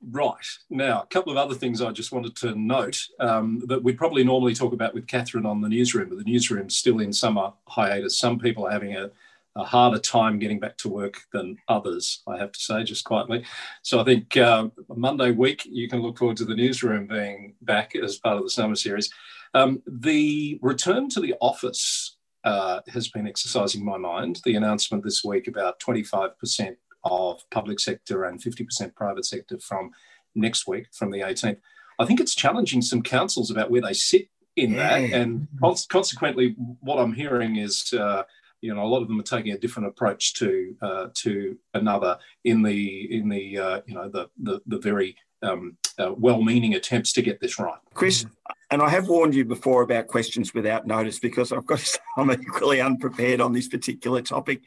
Right. 0.08 0.46
Now, 0.70 1.02
a 1.02 1.06
couple 1.06 1.30
of 1.30 1.36
other 1.36 1.54
things 1.54 1.82
I 1.82 1.90
just 1.90 2.12
wanted 2.12 2.34
to 2.36 2.54
note 2.54 3.06
um, 3.18 3.62
that 3.66 3.82
we'd 3.82 3.98
probably 3.98 4.24
normally 4.24 4.54
talk 4.54 4.72
about 4.72 4.94
with 4.94 5.06
Catherine 5.06 5.44
on 5.44 5.60
the 5.60 5.68
newsroom, 5.68 6.08
but 6.08 6.18
the 6.18 6.24
newsroom's 6.24 6.76
still 6.76 7.00
in 7.00 7.12
summer 7.12 7.52
hiatus. 7.66 8.18
Some 8.18 8.38
people 8.38 8.66
are 8.66 8.70
having 8.70 8.96
a, 8.96 9.10
a 9.56 9.64
harder 9.64 9.98
time 9.98 10.38
getting 10.38 10.60
back 10.60 10.76
to 10.78 10.88
work 10.88 11.22
than 11.32 11.56
others, 11.68 12.22
I 12.26 12.38
have 12.38 12.52
to 12.52 12.60
say, 12.60 12.84
just 12.84 13.04
quietly. 13.04 13.44
So 13.82 14.00
I 14.00 14.04
think 14.04 14.36
uh, 14.36 14.68
Monday 14.88 15.32
week, 15.32 15.62
you 15.66 15.88
can 15.88 16.00
look 16.00 16.18
forward 16.18 16.36
to 16.38 16.44
the 16.44 16.54
newsroom 16.54 17.06
being 17.06 17.54
back 17.62 17.96
as 17.96 18.18
part 18.18 18.36
of 18.36 18.44
the 18.44 18.50
summer 18.50 18.76
series. 18.76 19.12
Um, 19.54 19.82
the 19.86 20.58
return 20.62 21.08
to 21.10 21.20
the 21.20 21.34
office 21.40 22.16
uh, 22.44 22.80
has 22.88 23.08
been 23.08 23.26
exercising 23.26 23.84
my 23.84 23.98
mind. 23.98 24.40
The 24.44 24.54
announcement 24.54 25.02
this 25.02 25.24
week 25.24 25.48
about 25.48 25.80
25% 25.80 26.76
of 27.04 27.42
public 27.50 27.80
sector 27.80 28.24
and 28.24 28.40
50% 28.40 28.94
private 28.94 29.24
sector 29.24 29.58
from 29.58 29.90
next 30.34 30.68
week, 30.68 30.86
from 30.92 31.10
the 31.10 31.20
18th. 31.20 31.58
I 31.98 32.06
think 32.06 32.20
it's 32.20 32.34
challenging 32.34 32.82
some 32.82 33.02
councils 33.02 33.50
about 33.50 33.70
where 33.70 33.82
they 33.82 33.92
sit 33.94 34.28
in 34.56 34.72
yeah. 34.72 35.00
that. 35.00 35.12
And 35.12 35.48
consequently, 35.90 36.54
what 36.80 37.00
I'm 37.00 37.14
hearing 37.14 37.56
is. 37.56 37.92
Uh, 37.92 38.22
you 38.60 38.74
know, 38.74 38.82
a 38.82 38.86
lot 38.86 39.02
of 39.02 39.08
them 39.08 39.20
are 39.20 39.24
taking 39.24 39.52
a 39.52 39.58
different 39.58 39.88
approach 39.88 40.34
to 40.34 40.76
uh, 40.82 41.06
to 41.14 41.56
another 41.74 42.18
in 42.44 42.62
the 42.62 43.16
in 43.16 43.28
the 43.28 43.58
uh, 43.58 43.80
you 43.86 43.94
know 43.94 44.08
the 44.08 44.28
the, 44.42 44.60
the 44.66 44.78
very 44.78 45.16
um, 45.42 45.76
uh, 45.98 46.12
well-meaning 46.16 46.74
attempts 46.74 47.12
to 47.14 47.22
get 47.22 47.40
this 47.40 47.58
right. 47.58 47.78
Chris, 47.94 48.26
and 48.70 48.82
I 48.82 48.90
have 48.90 49.08
warned 49.08 49.34
you 49.34 49.44
before 49.44 49.82
about 49.82 50.06
questions 50.06 50.52
without 50.52 50.86
notice 50.86 51.18
because 51.18 51.52
I've 51.52 51.66
got 51.66 51.82
I'm 52.16 52.30
equally 52.30 52.80
unprepared 52.80 53.40
on 53.40 53.52
this 53.52 53.68
particular 53.68 54.22
topic. 54.22 54.62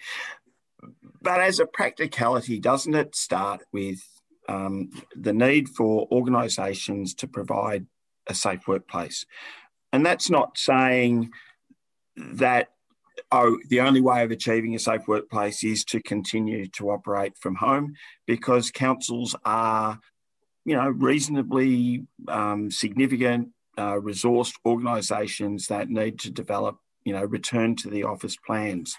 But 1.21 1.39
as 1.39 1.59
a 1.59 1.65
practicality, 1.65 2.59
doesn't 2.59 2.95
it 2.95 3.15
start 3.15 3.61
with 3.71 4.03
um, 4.49 4.91
the 5.15 5.31
need 5.31 5.69
for 5.69 6.07
organisations 6.11 7.13
to 7.15 7.27
provide 7.27 7.85
a 8.27 8.33
safe 8.33 8.67
workplace? 8.67 9.25
And 9.93 10.05
that's 10.05 10.29
not 10.29 10.57
saying 10.57 11.31
that 12.17 12.72
oh, 13.33 13.57
the 13.67 13.81
only 13.81 13.99
way 13.99 14.23
of 14.23 14.31
achieving 14.31 14.75
a 14.75 14.79
safe 14.79 15.07
workplace 15.07 15.63
is 15.63 15.83
to 15.85 16.01
continue 16.01 16.67
to 16.67 16.91
operate 16.91 17.37
from 17.37 17.55
home 17.55 17.95
because 18.25 18.71
councils 18.71 19.35
are 19.43 19.99
you 20.65 20.75
know, 20.75 20.89
reasonably 20.89 22.05
um, 22.27 22.71
significant, 22.71 23.49
uh, 23.77 23.95
resourced 23.95 24.53
organisations 24.65 25.67
that 25.67 25.89
need 25.89 26.19
to 26.19 26.31
develop, 26.31 26.77
you 27.03 27.13
know, 27.13 27.23
return 27.25 27.75
to 27.75 27.89
the 27.89 28.03
office 28.03 28.37
plans. 28.37 28.97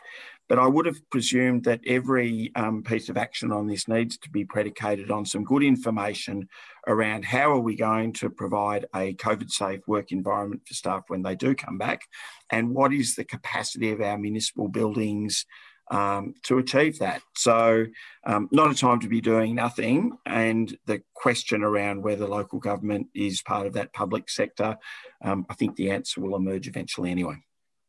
But 0.48 0.58
I 0.58 0.66
would 0.66 0.86
have 0.86 0.98
presumed 1.10 1.64
that 1.64 1.80
every 1.86 2.52
um, 2.54 2.82
piece 2.82 3.08
of 3.08 3.16
action 3.16 3.50
on 3.50 3.66
this 3.66 3.88
needs 3.88 4.18
to 4.18 4.30
be 4.30 4.44
predicated 4.44 5.10
on 5.10 5.24
some 5.24 5.44
good 5.44 5.62
information 5.62 6.48
around 6.86 7.24
how 7.24 7.50
are 7.52 7.60
we 7.60 7.76
going 7.76 8.12
to 8.14 8.28
provide 8.28 8.86
a 8.94 9.14
COVID 9.14 9.50
safe 9.50 9.80
work 9.86 10.12
environment 10.12 10.62
for 10.66 10.74
staff 10.74 11.04
when 11.08 11.22
they 11.22 11.34
do 11.34 11.54
come 11.54 11.78
back, 11.78 12.02
and 12.50 12.74
what 12.74 12.92
is 12.92 13.14
the 13.14 13.24
capacity 13.24 13.90
of 13.90 14.00
our 14.00 14.18
municipal 14.18 14.68
buildings, 14.68 15.46
um, 15.90 16.34
to 16.44 16.58
achieve 16.58 16.98
that. 16.98 17.22
So, 17.36 17.86
um, 18.26 18.48
not 18.50 18.70
a 18.70 18.74
time 18.74 19.00
to 19.00 19.08
be 19.08 19.20
doing 19.20 19.54
nothing. 19.54 20.16
And 20.24 20.76
the 20.86 21.02
question 21.14 21.62
around 21.62 22.02
whether 22.02 22.26
local 22.26 22.58
government 22.58 23.08
is 23.14 23.42
part 23.42 23.66
of 23.66 23.74
that 23.74 23.92
public 23.92 24.30
sector, 24.30 24.76
um, 25.22 25.46
I 25.50 25.54
think 25.54 25.76
the 25.76 25.90
answer 25.90 26.20
will 26.20 26.36
emerge 26.36 26.68
eventually 26.68 27.10
anyway. 27.10 27.36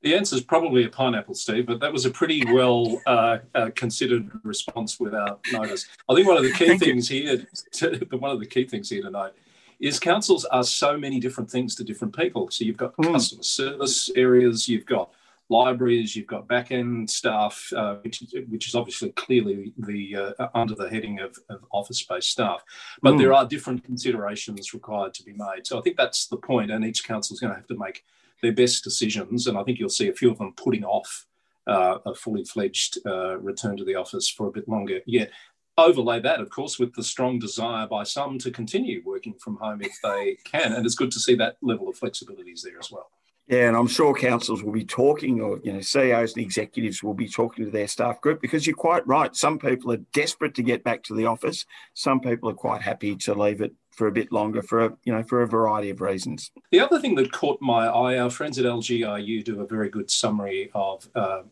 The 0.06 0.14
answer 0.14 0.36
is 0.36 0.44
probably 0.44 0.84
a 0.84 0.90
pineapple, 0.90 1.34
Steve, 1.34 1.66
but 1.66 1.80
that 1.80 1.92
was 1.92 2.06
a 2.06 2.12
pretty 2.12 2.44
well 2.54 3.02
uh, 3.08 3.40
uh, 3.56 3.72
considered 3.74 4.30
response 4.44 5.00
without 5.00 5.40
notice. 5.52 5.88
I 6.08 6.14
think 6.14 6.28
one 6.28 6.38
of 6.38 6.44
the 6.44 6.52
key 6.52 6.78
things 6.78 7.10
you. 7.10 7.24
here, 7.24 7.48
to, 7.72 8.06
one 8.12 8.30
of 8.30 8.40
the 8.40 8.46
key 8.46 8.66
things 8.66 8.92
here 8.92 9.02
to 9.02 9.10
note 9.10 9.34
is 9.80 10.00
councils 10.00 10.46
are 10.46 10.64
so 10.64 10.96
many 10.96 11.20
different 11.20 11.50
things 11.50 11.74
to 11.76 11.84
different 11.84 12.16
people. 12.16 12.52
So 12.52 12.66
you've 12.66 12.78
got 12.78 12.96
mm. 12.98 13.14
customer 13.14 13.42
service 13.42 14.12
areas, 14.16 14.70
you've 14.70 14.86
got 14.86 15.10
libraries, 15.50 16.16
you've 16.16 16.28
got 16.28 16.48
back-end 16.48 17.10
staff, 17.10 17.74
uh, 17.76 17.96
which, 18.04 18.24
which, 18.50 18.68
is 18.68 18.76
obviously 18.76 19.10
clearly 19.14 19.74
the 19.76 20.36
uh, 20.38 20.48
under 20.54 20.76
the 20.76 20.88
heading 20.88 21.20
of, 21.20 21.36
of 21.50 21.66
office-based 21.72 22.30
staff. 22.30 22.64
But 23.02 23.16
mm. 23.16 23.18
there 23.18 23.34
are 23.34 23.44
different 23.44 23.84
considerations 23.84 24.72
required 24.72 25.16
to 25.16 25.24
be 25.24 25.34
made. 25.34 25.66
So 25.66 25.80
I 25.80 25.82
think 25.82 25.98
that's 25.98 26.28
the 26.28 26.38
point, 26.38 26.70
and 26.70 26.86
each 26.86 27.06
council 27.06 27.34
is 27.34 27.40
going 27.40 27.54
to 27.54 27.58
have 27.58 27.68
to 27.70 27.76
make 27.76 28.06
their 28.46 28.54
best 28.54 28.84
decisions. 28.84 29.48
And 29.48 29.58
I 29.58 29.64
think 29.64 29.80
you'll 29.80 29.90
see 29.90 30.10
a 30.10 30.14
few 30.14 30.30
of 30.32 30.38
them 30.38 30.54
putting 30.56 30.84
off 30.84 31.26
uh, 31.68 31.98
a 32.06 32.14
fully 32.14 32.46
fledged 32.46 33.00
uh, 33.06 33.38
return 33.40 33.76
to 33.78 33.84
the 33.84 33.96
office 33.96 34.30
for 34.30 34.48
a 34.48 34.52
bit 34.52 34.70
longer 34.70 35.00
yet. 35.08 35.32
Overlay 35.78 36.22
that, 36.22 36.40
of 36.40 36.50
course, 36.50 36.80
with 36.80 36.94
the 36.94 37.04
strong 37.04 37.40
desire 37.40 37.88
by 37.88 38.04
some 38.04 38.38
to 38.40 38.52
continue 38.52 39.02
working 39.04 39.34
from 39.34 39.58
home 39.58 39.82
if 39.82 39.98
they 40.04 40.38
can. 40.46 40.74
And 40.74 40.86
it's 40.86 40.96
good 40.96 41.12
to 41.12 41.20
see 41.20 41.36
that 41.36 41.58
level 41.62 41.90
of 41.90 41.98
flexibility 41.98 42.52
is 42.52 42.62
there 42.62 42.80
as 42.80 42.92
well. 42.92 43.10
Yeah, 43.48 43.68
and 43.68 43.78
I'm 43.78 43.88
sure 43.88 44.16
councils 44.16 44.64
will 44.64 44.72
be 44.72 44.86
talking, 44.86 45.40
or 45.40 45.60
you 45.64 45.74
know, 45.74 45.82
CEOs 45.82 46.34
and 46.36 46.44
executives 46.44 47.04
will 47.04 47.14
be 47.14 47.28
talking 47.28 47.66
to 47.66 47.72
their 47.72 47.88
staff 47.88 48.20
group 48.20 48.42
because 48.42 48.66
you're 48.66 48.76
quite 48.76 49.06
right. 49.06 49.36
Some 49.36 49.60
people 49.60 49.92
are 49.92 50.02
desperate 50.14 50.56
to 50.56 50.64
get 50.64 50.84
back 50.84 51.04
to 51.04 51.14
the 51.14 51.26
office. 51.26 51.66
Some 51.94 52.22
people 52.22 52.50
are 52.50 52.56
quite 52.56 52.82
happy 52.82 53.16
to 53.18 53.36
leave 53.36 53.62
it 53.62 53.74
for 53.96 54.08
a 54.08 54.12
bit 54.12 54.32
longer 54.32 54.62
for 54.62 54.86
a 54.86 54.98
you 55.04 55.14
know 55.14 55.24
for 55.24 55.42
a 55.42 55.48
variety 55.48 55.90
of 55.90 56.02
reasons. 56.02 56.52
The 56.72 56.80
other 56.80 57.00
thing 57.00 57.16
that 57.16 57.32
caught 57.32 57.62
my 57.62 57.88
eye, 57.88 58.18
our 58.20 58.30
friends 58.30 58.60
at 58.60 58.66
LGIU 58.66 59.44
do 59.44 59.62
a 59.62 59.68
very 59.68 59.90
good 59.90 60.12
summary 60.12 60.70
of 60.74 61.10
uh, 61.16 61.44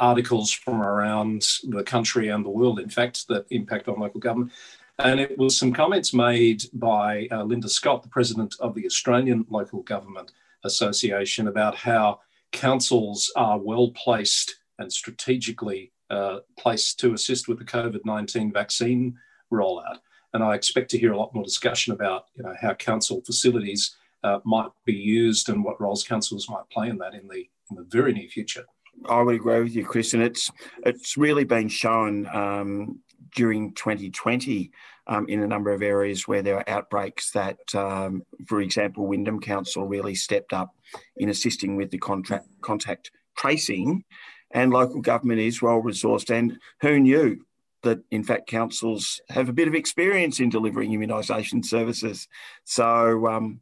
articles 0.00 0.50
from 0.50 0.82
around 0.82 1.46
the 1.68 1.84
country 1.84 2.28
and 2.28 2.44
the 2.44 2.50
world, 2.50 2.80
in 2.80 2.88
fact, 2.88 3.28
that 3.28 3.46
impact 3.50 3.88
on 3.88 4.00
local 4.00 4.20
government. 4.20 4.52
And 4.98 5.18
it 5.18 5.38
was 5.38 5.56
some 5.56 5.72
comments 5.72 6.12
made 6.12 6.64
by 6.74 7.26
uh, 7.30 7.44
Linda 7.44 7.68
Scott, 7.68 8.02
the 8.02 8.08
president 8.08 8.54
of 8.60 8.74
the 8.74 8.84
Australian 8.84 9.46
Local 9.48 9.82
Government 9.82 10.30
Association 10.64 11.48
about 11.48 11.74
how 11.74 12.20
councils 12.52 13.32
are 13.34 13.58
well 13.58 13.92
placed 13.92 14.56
and 14.78 14.92
strategically 14.92 15.92
uh, 16.10 16.40
placed 16.58 16.98
to 17.00 17.14
assist 17.14 17.48
with 17.48 17.58
the 17.58 17.64
COVID 17.64 18.00
19 18.04 18.52
vaccine 18.52 19.16
rollout. 19.52 19.98
And 20.32 20.42
I 20.42 20.54
expect 20.54 20.90
to 20.90 20.98
hear 20.98 21.12
a 21.12 21.18
lot 21.18 21.34
more 21.34 21.44
discussion 21.44 21.92
about 21.92 22.26
you 22.34 22.42
know, 22.42 22.54
how 22.60 22.74
council 22.74 23.20
facilities 23.24 23.96
uh, 24.22 24.38
might 24.44 24.70
be 24.84 24.94
used 24.94 25.48
and 25.48 25.64
what 25.64 25.80
roles 25.80 26.04
councils 26.04 26.48
might 26.48 26.68
play 26.70 26.88
in 26.88 26.98
that 26.98 27.14
in 27.14 27.26
the, 27.28 27.48
in 27.70 27.76
the 27.76 27.86
very 27.88 28.12
near 28.12 28.28
future. 28.28 28.64
I 29.08 29.22
would 29.22 29.36
agree 29.36 29.62
with 29.62 29.74
you, 29.74 29.84
Chris, 29.84 30.14
and 30.14 30.22
it's 30.22 30.50
it's 30.84 31.16
really 31.16 31.44
been 31.44 31.68
shown 31.68 32.26
um, 32.34 33.00
during 33.34 33.72
2020 33.72 34.70
um, 35.06 35.26
in 35.28 35.42
a 35.42 35.46
number 35.46 35.72
of 35.72 35.82
areas 35.82 36.28
where 36.28 36.42
there 36.42 36.58
are 36.58 36.68
outbreaks 36.68 37.30
that, 37.32 37.58
um, 37.74 38.22
for 38.46 38.60
example, 38.60 39.06
Wyndham 39.06 39.40
Council 39.40 39.86
really 39.86 40.14
stepped 40.14 40.52
up 40.52 40.74
in 41.16 41.28
assisting 41.28 41.76
with 41.76 41.90
the 41.90 41.98
contract, 41.98 42.46
contact 42.60 43.10
tracing, 43.36 44.04
and 44.52 44.72
local 44.72 45.00
government 45.00 45.40
is 45.40 45.62
well 45.62 45.82
resourced. 45.82 46.30
And 46.30 46.58
who 46.80 47.00
knew 47.00 47.44
that, 47.82 48.00
in 48.10 48.24
fact, 48.24 48.48
councils 48.48 49.20
have 49.28 49.48
a 49.48 49.52
bit 49.52 49.68
of 49.68 49.74
experience 49.74 50.40
in 50.40 50.50
delivering 50.50 50.90
immunisation 50.90 51.64
services? 51.64 52.28
So, 52.64 53.26
um, 53.26 53.60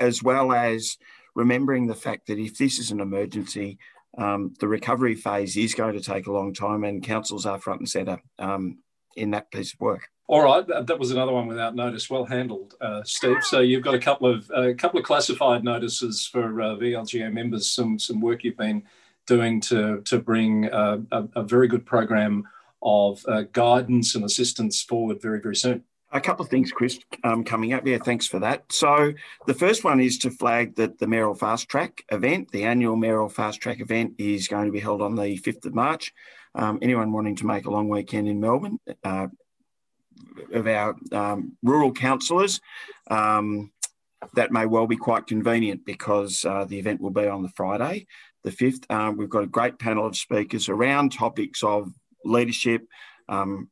as 0.00 0.22
well 0.22 0.52
as 0.52 0.96
remembering 1.34 1.86
the 1.86 1.94
fact 1.94 2.26
that 2.26 2.38
if 2.38 2.58
this 2.58 2.78
is 2.78 2.90
an 2.90 3.00
emergency, 3.00 3.78
um, 4.16 4.54
the 4.60 4.68
recovery 4.68 5.14
phase 5.14 5.56
is 5.56 5.74
going 5.74 5.94
to 5.94 6.00
take 6.00 6.26
a 6.26 6.32
long 6.32 6.54
time, 6.54 6.84
and 6.84 7.02
councils 7.02 7.46
are 7.46 7.58
front 7.58 7.80
and 7.80 7.88
centre 7.88 8.20
um, 8.38 8.78
in 9.16 9.32
that 9.32 9.50
piece 9.50 9.74
of 9.74 9.80
work. 9.80 10.08
All 10.26 10.42
right, 10.42 10.66
that 10.66 10.98
was 10.98 11.10
another 11.10 11.32
one 11.32 11.46
without 11.46 11.74
notice. 11.74 12.08
Well 12.08 12.24
handled, 12.24 12.74
uh, 12.80 13.02
Steve. 13.04 13.44
So 13.44 13.60
you've 13.60 13.82
got 13.82 13.94
a 13.94 13.98
couple 13.98 14.26
of 14.26 14.50
a 14.50 14.70
uh, 14.70 14.74
couple 14.74 14.98
of 14.98 15.04
classified 15.04 15.62
notices 15.62 16.26
for 16.26 16.62
uh, 16.62 16.76
VLGA 16.76 17.30
members. 17.30 17.68
Some 17.68 17.98
some 17.98 18.22
work 18.22 18.42
you've 18.42 18.56
been 18.56 18.84
doing 19.26 19.60
to 19.62 20.00
to 20.02 20.18
bring 20.18 20.70
uh, 20.70 20.98
a, 21.12 21.24
a, 21.36 21.42
very 21.42 21.68
good 21.68 21.84
program 21.84 22.48
of 22.84 23.24
uh, 23.26 23.42
guidance 23.52 24.14
and 24.14 24.24
assistance 24.24 24.82
forward 24.82 25.20
very 25.20 25.40
very 25.40 25.56
soon. 25.56 25.84
A 26.12 26.20
couple 26.20 26.44
of 26.44 26.50
things, 26.50 26.70
Chris, 26.70 27.00
um, 27.24 27.42
coming 27.42 27.72
up. 27.72 27.84
Yeah, 27.84 27.98
thanks 27.98 28.28
for 28.28 28.38
that. 28.38 28.70
So 28.70 29.12
the 29.46 29.54
first 29.54 29.82
one 29.82 29.98
is 29.98 30.16
to 30.18 30.30
flag 30.30 30.76
that 30.76 30.98
the 30.98 31.08
Mayoral 31.08 31.34
Fast 31.34 31.68
Track 31.68 32.04
event, 32.12 32.52
the 32.52 32.62
annual 32.62 32.94
Mayoral 32.94 33.28
Fast 33.28 33.60
Track 33.60 33.80
event, 33.80 34.14
is 34.18 34.46
going 34.46 34.66
to 34.66 34.72
be 34.72 34.78
held 34.78 35.02
on 35.02 35.16
the 35.16 35.36
fifth 35.38 35.66
of 35.66 35.74
March. 35.74 36.12
Um, 36.54 36.78
anyone 36.82 37.10
wanting 37.10 37.34
to 37.36 37.46
make 37.46 37.66
a 37.66 37.70
long 37.70 37.88
weekend 37.88 38.28
in 38.28 38.38
Melbourne, 38.38 38.78
uh, 39.02 39.26
of 40.52 40.66
our 40.68 40.94
um, 41.10 41.56
rural 41.64 41.92
councillors, 41.92 42.60
um, 43.10 43.72
that 44.34 44.52
may 44.52 44.66
well 44.66 44.86
be 44.86 44.96
quite 44.96 45.26
convenient 45.26 45.84
because 45.84 46.44
uh, 46.44 46.64
the 46.64 46.78
event 46.78 47.00
will 47.00 47.10
be 47.10 47.26
on 47.26 47.42
the 47.42 47.48
Friday, 47.50 48.06
the 48.42 48.50
5th. 48.50 48.90
Um, 48.90 49.16
we've 49.16 49.28
got 49.28 49.42
a 49.42 49.48
great 49.48 49.78
panel 49.78 50.06
of 50.06 50.16
speakers 50.16 50.68
around 50.68 51.12
topics 51.12 51.62
of 51.62 51.90
leadership, 52.24 52.86
um, 53.28 53.68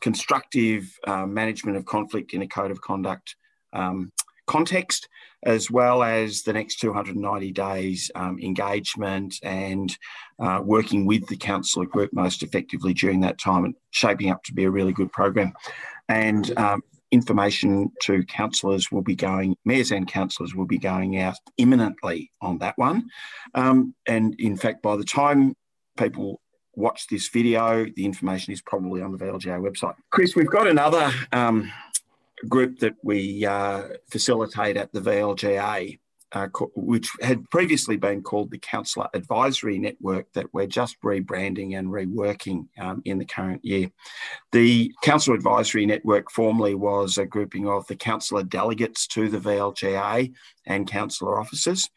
constructive 0.00 0.98
uh, 1.06 1.26
management 1.26 1.76
of 1.76 1.84
conflict 1.84 2.32
in 2.32 2.42
a 2.42 2.48
code 2.48 2.70
of 2.70 2.80
conduct 2.80 3.36
um, 3.72 4.12
context, 4.46 5.08
as 5.42 5.70
well 5.70 6.02
as 6.02 6.42
the 6.42 6.52
next 6.52 6.76
290 6.76 7.52
days 7.52 8.10
um, 8.14 8.38
engagement 8.40 9.34
and 9.42 9.96
uh, 10.38 10.60
working 10.62 11.06
with 11.06 11.26
the 11.28 11.36
council 11.36 11.84
group 11.84 12.10
most 12.12 12.42
effectively 12.42 12.94
during 12.94 13.20
that 13.20 13.38
time 13.38 13.64
and 13.64 13.74
shaping 13.90 14.30
up 14.30 14.42
to 14.44 14.54
be 14.54 14.64
a 14.64 14.70
really 14.70 14.92
good 14.92 15.12
program. 15.12 15.52
And 16.08 16.56
um, 16.58 16.82
information 17.10 17.90
to 18.02 18.24
councillors 18.24 18.90
will 18.90 19.02
be 19.02 19.14
going, 19.14 19.56
mayors 19.64 19.92
and 19.92 20.06
councillors 20.06 20.54
will 20.54 20.66
be 20.66 20.78
going 20.78 21.18
out 21.18 21.36
imminently 21.56 22.30
on 22.40 22.58
that 22.58 22.76
one. 22.76 23.08
Um, 23.54 23.94
and 24.06 24.34
in 24.38 24.56
fact, 24.56 24.82
by 24.82 24.96
the 24.96 25.04
time 25.04 25.54
people 25.96 26.40
watch 26.76 27.06
this 27.08 27.28
video, 27.28 27.86
the 27.96 28.04
information 28.04 28.52
is 28.52 28.62
probably 28.62 29.02
on 29.02 29.12
the 29.12 29.18
VLGA 29.18 29.60
website. 29.60 29.94
Chris, 30.10 30.34
we've 30.34 30.50
got 30.50 30.66
another 30.66 31.10
um, 31.32 31.70
group 32.48 32.78
that 32.80 32.94
we 33.02 33.44
uh, 33.44 33.88
facilitate 34.10 34.76
at 34.76 34.92
the 34.92 35.00
VLGA 35.00 35.98
uh, 36.34 36.48
which 36.74 37.08
had 37.22 37.48
previously 37.50 37.96
been 37.96 38.20
called 38.20 38.50
the 38.50 38.58
Councillor 38.58 39.06
Advisory 39.14 39.78
Network, 39.78 40.32
that 40.32 40.52
we're 40.52 40.66
just 40.66 41.00
rebranding 41.00 41.78
and 41.78 41.88
reworking 41.88 42.66
um, 42.78 43.00
in 43.04 43.18
the 43.18 43.24
current 43.24 43.64
year. 43.64 43.88
The 44.50 44.92
Councillor 45.02 45.36
Advisory 45.36 45.86
Network 45.86 46.32
formerly 46.32 46.74
was 46.74 47.18
a 47.18 47.24
grouping 47.24 47.68
of 47.68 47.86
the 47.86 47.94
councillor 47.94 48.42
delegates 48.42 49.06
to 49.08 49.28
the 49.28 49.38
VLGA 49.38 50.32
and 50.66 50.90
councillor 50.90 51.38
officers. 51.38 51.88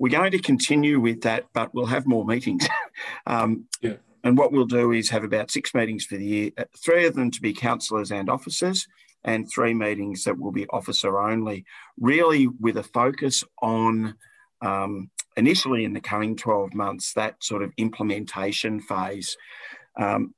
We're 0.00 0.08
going 0.08 0.32
to 0.32 0.38
continue 0.38 0.98
with 0.98 1.20
that, 1.22 1.44
but 1.52 1.74
we'll 1.74 1.84
have 1.84 2.06
more 2.06 2.24
meetings. 2.24 2.66
um, 3.26 3.66
yeah. 3.82 3.96
And 4.24 4.36
what 4.36 4.50
we'll 4.50 4.64
do 4.64 4.92
is 4.92 5.10
have 5.10 5.24
about 5.24 5.50
six 5.50 5.74
meetings 5.74 6.06
for 6.06 6.16
the 6.16 6.24
year, 6.24 6.50
uh, 6.56 6.64
three 6.76 7.06
of 7.06 7.14
them 7.14 7.30
to 7.30 7.40
be 7.40 7.52
councillors 7.52 8.10
and 8.10 8.30
officers, 8.30 8.86
and 9.24 9.46
three 9.48 9.74
meetings 9.74 10.24
that 10.24 10.38
will 10.38 10.52
be 10.52 10.66
officer 10.68 11.20
only, 11.20 11.66
really 11.98 12.46
with 12.46 12.78
a 12.78 12.82
focus 12.82 13.44
on 13.60 14.14
um, 14.62 15.10
initially 15.36 15.84
in 15.84 15.92
the 15.92 16.00
coming 16.00 16.34
12 16.34 16.72
months, 16.74 17.12
that 17.12 17.42
sort 17.44 17.62
of 17.62 17.70
implementation 17.76 18.80
phase, 18.80 19.36
um, 19.98 20.34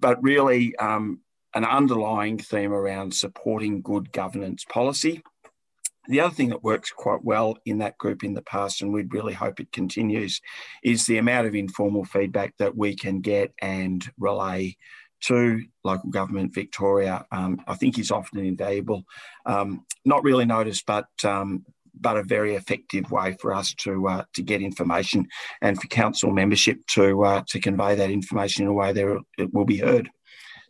but 0.00 0.22
really 0.22 0.76
um, 0.76 1.20
an 1.54 1.64
underlying 1.64 2.36
theme 2.36 2.72
around 2.72 3.14
supporting 3.14 3.80
good 3.80 4.12
governance 4.12 4.64
policy. 4.66 5.22
The 6.08 6.20
other 6.20 6.34
thing 6.34 6.48
that 6.48 6.64
works 6.64 6.90
quite 6.90 7.22
well 7.22 7.58
in 7.66 7.78
that 7.78 7.98
group 7.98 8.24
in 8.24 8.32
the 8.32 8.42
past, 8.42 8.80
and 8.80 8.92
we'd 8.92 9.12
really 9.12 9.34
hope 9.34 9.60
it 9.60 9.72
continues, 9.72 10.40
is 10.82 11.06
the 11.06 11.18
amount 11.18 11.46
of 11.46 11.54
informal 11.54 12.04
feedback 12.04 12.54
that 12.58 12.76
we 12.76 12.96
can 12.96 13.20
get 13.20 13.52
and 13.60 14.04
relay 14.18 14.76
to 15.20 15.62
local 15.84 16.10
government 16.10 16.54
Victoria, 16.54 17.26
um, 17.30 17.60
I 17.66 17.74
think 17.74 17.98
is 17.98 18.10
often 18.10 18.38
invaluable. 18.38 19.04
Um, 19.44 19.84
not 20.04 20.22
really 20.22 20.46
noticed, 20.46 20.86
but 20.86 21.08
um, 21.24 21.64
but 22.00 22.16
a 22.16 22.22
very 22.22 22.54
effective 22.54 23.10
way 23.10 23.36
for 23.40 23.52
us 23.52 23.74
to 23.74 24.08
uh, 24.08 24.24
to 24.34 24.42
get 24.42 24.62
information 24.62 25.26
and 25.60 25.80
for 25.80 25.88
council 25.88 26.30
membership 26.30 26.78
to 26.94 27.24
uh, 27.24 27.42
to 27.48 27.60
convey 27.60 27.96
that 27.96 28.10
information 28.10 28.64
in 28.64 28.68
a 28.68 28.72
way 28.72 28.92
that 28.92 29.18
it 29.36 29.52
will 29.52 29.64
be 29.64 29.78
heard. 29.78 30.08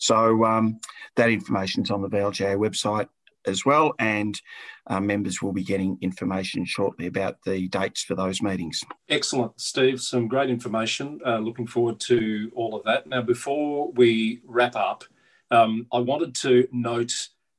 So 0.01 0.45
um, 0.45 0.81
that 1.17 1.29
information 1.31 1.83
is 1.83 1.91
on 1.91 2.03
the 2.03 2.09
VLGA 2.09 2.57
website 2.57 3.09
as 3.47 3.65
well, 3.65 3.95
and 3.99 4.41
uh, 4.87 5.01
members 5.01 5.41
will 5.43 5.53
be 5.53 5.63
getting 5.63 5.99
information 6.01 6.65
shortly 6.65 7.07
about 7.07 7.39
the 7.45 7.69
dates 7.69 8.03
for 8.03 8.15
those 8.15 8.43
meetings. 8.43 8.83
Excellent, 9.09 9.61
Steve. 9.61 10.01
Some 10.01 10.29
great 10.29 10.51
information. 10.51 11.21
Uh, 11.25 11.39
looking 11.39 11.67
forward 11.67 12.01
to 12.01 12.51
all 12.55 12.75
of 12.75 12.85
that. 12.85 13.07
Now, 13.07 13.23
before 13.23 13.91
we 13.93 14.41
wrap 14.45 14.77
up, 14.77 15.05
um, 15.51 15.87
I 15.93 15.99
wanted 15.99 16.35
to 16.37 16.69
note 16.73 17.13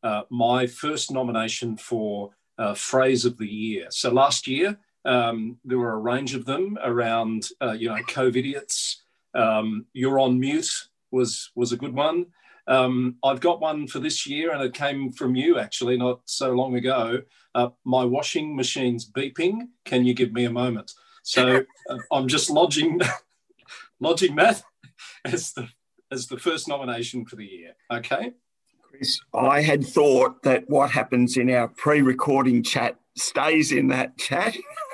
uh, 0.04 0.24
my 0.30 0.68
first 0.68 1.12
nomination 1.12 1.78
for 1.78 2.32
uh, 2.58 2.74
Phrase 2.74 3.26
of 3.26 3.38
the 3.38 3.48
Year. 3.48 3.88
So 3.90 4.12
last 4.12 4.48
year, 4.48 4.78
um, 5.06 5.58
there 5.64 5.78
were 5.78 5.94
a 5.94 5.98
range 5.98 6.36
of 6.36 6.46
them 6.46 6.78
around, 6.84 7.50
uh, 7.62 7.72
you 7.72 7.90
know, 7.90 8.02
COVIDiots. 8.08 8.98
Um, 9.34 9.86
You're 9.94 10.20
on 10.20 10.40
mute 10.40 10.90
was 11.12 11.52
was 11.56 11.72
a 11.72 11.78
good 11.78 11.94
one. 11.94 12.28
Um, 12.70 13.16
I've 13.24 13.40
got 13.40 13.60
one 13.60 13.88
for 13.88 14.00
this 14.00 14.28
year, 14.28 14.54
and 14.54 14.62
it 14.62 14.74
came 14.74 15.12
from 15.12 15.36
you 15.36 15.58
actually 15.58 15.98
not 15.98 16.22
so 16.26 16.52
long 16.52 16.76
ago. 16.76 17.24
Uh, 17.56 17.70
my 17.84 18.06
washing 18.06 18.56
machine's 18.56 19.10
beeping. 19.10 19.70
Can 19.86 20.06
you 20.06 20.14
give 20.14 20.32
me 20.32 20.46
a 20.46 20.52
moment? 20.52 20.94
So 21.24 21.66
uh, 21.90 21.98
I'm 22.12 22.28
just 22.28 22.50
lodging 22.50 23.02
lodging 24.00 24.36
that 24.36 24.64
as 25.26 25.52
the 25.54 25.68
as 26.12 26.28
the 26.28 26.38
first 26.38 26.68
nomination 26.68 27.26
for 27.26 27.36
the 27.36 27.46
year. 27.46 27.74
Okay. 27.92 28.34
Chris, 28.84 29.20
I 29.34 29.62
had 29.62 29.86
thought 29.86 30.44
that 30.44 30.64
what 30.68 30.92
happens 30.92 31.38
in 31.38 31.50
our 31.52 31.68
pre-recording 31.68 32.64
chat 32.64 32.98
stays 33.16 33.72
in 33.72 33.88
that 33.90 34.18
chat. 34.18 34.56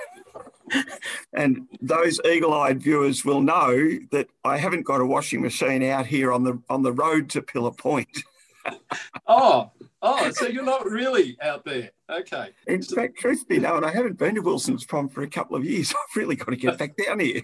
and 1.34 1.67
those 1.82 2.19
eagle-eyed 2.25 2.82
viewers 2.82 3.25
will 3.25 3.41
know 3.41 3.89
that 4.12 4.28
I 4.43 4.58
haven't 4.58 4.84
got 4.84 5.01
a 5.01 5.06
washing 5.06 5.41
machine 5.41 5.84
out 5.84 6.06
here 6.06 6.32
on 6.32 6.43
the 6.43 6.62
on 6.69 6.84
the 6.84 6.93
road 6.93 7.30
to 7.32 7.41
Pillar 7.41 7.71
Point. 7.71 8.23
oh, 9.28 9.71
oh, 10.01 10.32
so 10.32 10.47
you're 10.47 10.63
not 10.63 10.86
really 10.86 11.38
out 11.41 11.65
there. 11.65 11.91
Okay. 12.10 12.49
In 12.67 12.82
fact, 12.82 13.17
truth 13.17 13.47
be 13.47 13.60
known, 13.60 13.84
I 13.84 13.91
haven't 13.91 14.17
been 14.17 14.36
to 14.36 14.41
Wilson's 14.41 14.86
Prom 14.86 15.10
for 15.10 15.23
a 15.23 15.30
couple 15.30 15.56
of 15.56 15.65
years. 15.65 15.91
I've 16.10 16.15
really 16.15 16.36
got 16.36 16.49
to 16.49 16.56
get 16.56 16.78
back 16.78 16.95
down 16.95 17.19
here. 17.19 17.41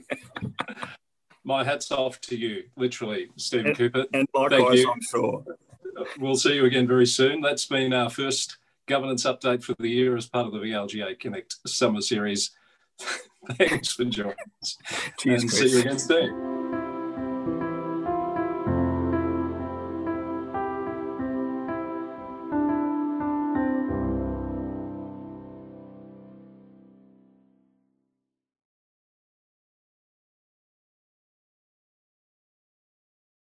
My 1.43 1.63
hat's 1.63 1.91
off 1.91 2.21
to 2.21 2.35
you, 2.37 2.63
literally, 2.77 3.29
Stephen 3.35 3.67
and, 3.67 3.77
Cooper. 3.77 4.05
And 4.13 4.27
likewise, 4.33 4.85
I'm 4.85 5.01
sure. 5.01 5.43
We'll 6.19 6.35
see 6.35 6.55
you 6.55 6.65
again 6.65 6.87
very 6.87 7.07
soon. 7.07 7.41
That's 7.41 7.65
been 7.65 7.93
our 7.93 8.09
first 8.09 8.57
governance 8.87 9.25
update 9.25 9.63
for 9.63 9.75
the 9.79 9.89
year 9.89 10.15
as 10.15 10.27
part 10.27 10.45
of 10.45 10.53
the 10.53 10.59
VLGA 10.59 11.19
Connect 11.19 11.55
summer 11.67 12.01
series. 12.01 12.51
Thanks 13.57 13.93
for 13.93 14.05
joining 14.05 14.35
us. 14.61 14.77
Cheers, 15.17 15.41
and 15.43 15.51
see 15.51 15.69
you 15.69 15.79
again 15.79 15.99
soon. 15.99 16.50